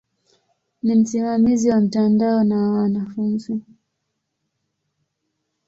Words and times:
Ni 0.83 0.95
msimamizi 0.95 1.69
wa 1.69 1.81
mtandao 1.81 2.43
na 2.43 2.55
wa 2.57 2.69
wanafunzi. 2.79 3.61